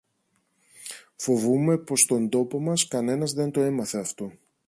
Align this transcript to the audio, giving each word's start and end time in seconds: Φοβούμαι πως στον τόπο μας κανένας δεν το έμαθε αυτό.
Φοβούμαι 1.15 1.77
πως 1.77 1.99
στον 2.01 2.29
τόπο 2.29 2.59
μας 2.59 2.87
κανένας 2.87 3.31
δεν 3.33 3.51
το 3.51 3.61
έμαθε 3.61 3.97
αυτό. 3.99 4.31